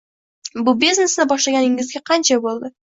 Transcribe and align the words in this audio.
—Bu 0.69 0.73
biznesni 0.85 1.29
boshlaganingizga 1.35 2.05
qancha 2.13 2.45
boʻldi? 2.51 2.77